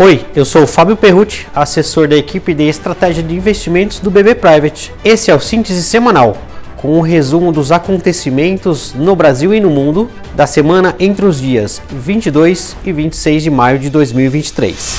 [0.00, 4.36] Oi, eu sou o Fábio Perrucci, assessor da equipe de estratégia de investimentos do BB
[4.36, 4.94] Private.
[5.04, 6.36] Esse é o síntese semanal,
[6.76, 11.82] com um resumo dos acontecimentos no Brasil e no mundo da semana entre os dias
[11.90, 14.98] 22 e 26 de maio de 2023.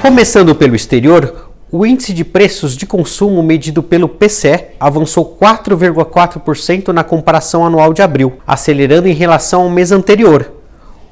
[0.00, 1.41] Começando pelo exterior,
[1.74, 8.02] o índice de preços de consumo medido pelo PCE avançou 4,4% na comparação anual de
[8.02, 10.52] abril, acelerando em relação ao mês anterior.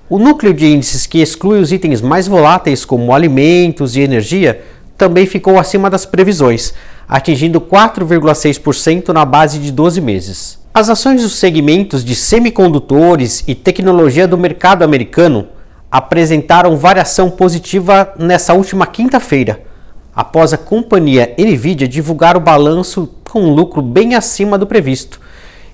[0.07, 4.61] O núcleo de índices que exclui os itens mais voláteis, como alimentos e energia,
[4.99, 6.75] também ficou acima das previsões,
[7.09, 10.59] atingindo 4,6% na base de 12 meses.
[10.75, 15.49] As ações dos segmentos de semicondutores e tecnologia do mercado americano
[15.91, 19.70] apresentaram variação positiva nessa última quinta-feira
[20.15, 25.21] após a companhia Nvidia divulgar o balanço com um lucro bem acima do previsto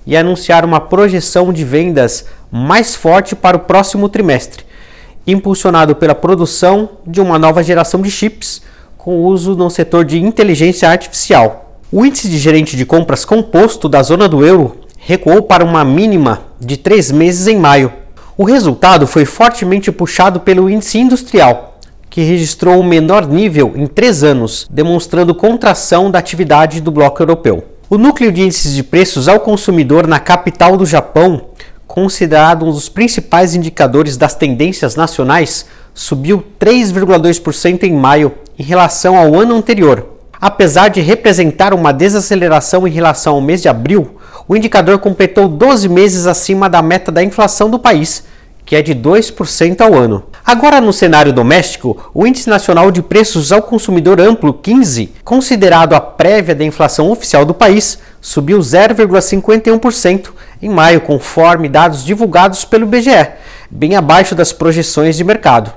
[0.05, 4.63] e anunciar uma projeção de vendas mais forte para o próximo trimestre,
[5.25, 8.61] impulsionado pela produção de uma nova geração de chips
[8.97, 11.79] com uso no setor de inteligência artificial.
[11.91, 16.41] O índice de gerente de compras composto da zona do euro recuou para uma mínima
[16.59, 17.91] de três meses em maio.
[18.37, 21.76] O resultado foi fortemente puxado pelo índice industrial,
[22.17, 27.63] que registrou o menor nível em três anos, demonstrando contração da atividade do bloco europeu.
[27.87, 31.49] O núcleo de índices de preços ao consumidor na capital do Japão,
[31.85, 39.35] considerado um dos principais indicadores das tendências nacionais, subiu 3,2% em maio em relação ao
[39.35, 40.03] ano anterior.
[40.41, 45.87] Apesar de representar uma desaceleração em relação ao mês de abril, o indicador completou 12
[45.87, 48.23] meses acima da meta da inflação do país,
[48.67, 50.25] que é de 2% ao ano.
[50.45, 56.01] Agora, no cenário doméstico, o Índice Nacional de Preços ao Consumidor Amplo 15, considerado a
[56.01, 63.29] prévia da inflação oficial do país, subiu 0,51% em maio, conforme dados divulgados pelo BGE,
[63.71, 65.71] bem abaixo das projeções de mercado.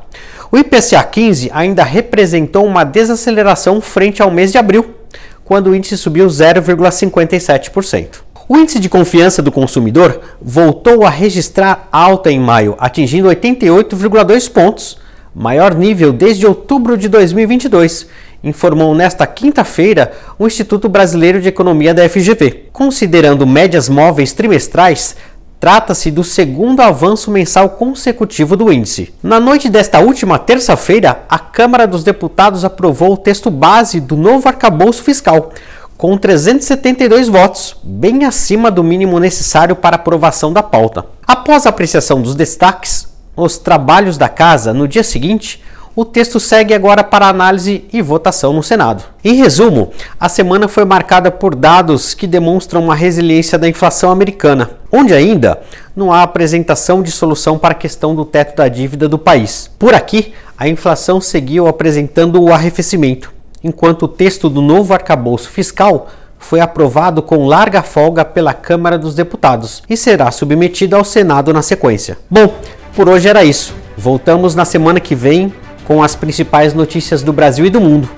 [0.50, 4.97] O IPCA 15 ainda representou uma desaceleração frente ao mês de abril,
[5.44, 8.29] quando o índice subiu 0,57%.
[8.53, 14.99] O índice de confiança do consumidor voltou a registrar alta em maio, atingindo 88,2 pontos,
[15.33, 18.09] maior nível desde outubro de 2022,
[18.43, 22.71] informou nesta quinta-feira o Instituto Brasileiro de Economia da FGV.
[22.72, 25.15] Considerando médias móveis trimestrais,
[25.61, 29.12] Trata-se do segundo avanço mensal consecutivo do índice.
[29.22, 34.49] Na noite desta última terça-feira, a Câmara dos Deputados aprovou o texto base do novo
[34.49, 35.53] arcabouço fiscal,
[36.00, 41.05] com 372 votos, bem acima do mínimo necessário para aprovação da pauta.
[41.27, 43.06] Após a apreciação dos destaques,
[43.37, 45.62] os trabalhos da casa, no dia seguinte,
[45.94, 49.05] o texto segue agora para análise e votação no Senado.
[49.22, 54.71] Em resumo, a semana foi marcada por dados que demonstram uma resiliência da inflação americana,
[54.91, 55.61] onde ainda
[55.94, 59.71] não há apresentação de solução para a questão do teto da dívida do país.
[59.78, 66.09] Por aqui, a inflação seguiu apresentando o arrefecimento enquanto o texto do novo arcabouço fiscal
[66.38, 71.62] foi aprovado com larga folga pela Câmara dos Deputados e será submetido ao Senado na
[71.62, 72.19] sequência.
[72.28, 72.54] Bom,
[72.94, 73.75] por hoje era isso.
[73.97, 75.53] Voltamos na semana que vem
[75.84, 78.09] com as principais notícias do Brasil e do mundo.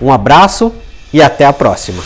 [0.00, 0.72] Um abraço
[1.12, 2.02] e até a próxima.